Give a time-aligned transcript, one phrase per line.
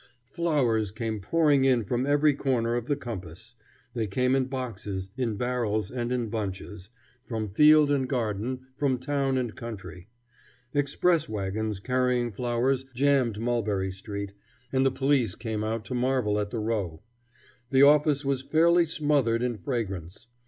[0.31, 3.53] Flowers came pouring in from every corner of the compass.
[3.93, 6.89] They came in boxes, in barrels, and in bunches,
[7.23, 10.07] from field and garden, from town and country.
[10.73, 14.33] Express wagons carrying flowers jammed Mulberry Street,
[14.73, 17.03] and the police came out to marvel at the row.
[17.69, 20.25] The office was fairly smothered in fragrance.